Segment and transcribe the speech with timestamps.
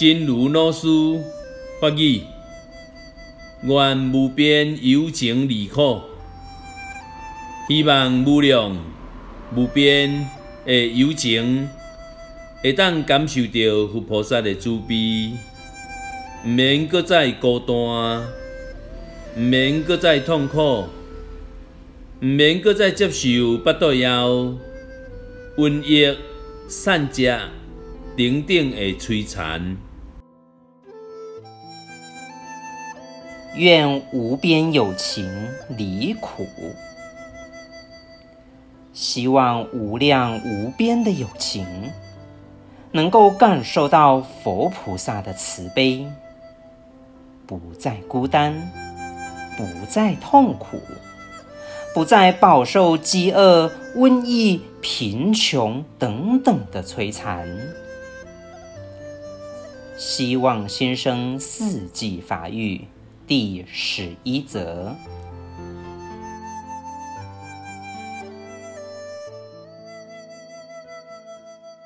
[0.00, 0.88] 真如老师
[1.78, 2.22] 法语，
[3.64, 6.00] 愿无边有情离苦，
[7.68, 8.74] 希望无量
[9.54, 10.26] 无边
[10.64, 11.68] 的有情
[12.62, 15.32] 会当感受到佛菩萨的慈悲，
[16.46, 17.76] 毋免搁再孤单，
[19.36, 20.86] 毋免搁再痛苦，
[22.22, 24.56] 毋免搁再接受腹肚枵、
[25.58, 26.16] 瘟疫、
[26.66, 27.26] 散疾
[28.16, 29.76] 等等的摧残。
[33.56, 36.46] 愿无边有情离苦，
[38.92, 41.66] 希望无量无边的有情
[42.92, 46.06] 能够感受到佛菩萨的慈悲，
[47.46, 48.70] 不再孤单，
[49.56, 50.80] 不再痛苦，
[51.92, 57.48] 不再饱受饥饿、瘟疫、贫穷等等的摧残。
[59.96, 62.86] 希望新生四季发育。
[63.30, 64.92] 第十一则。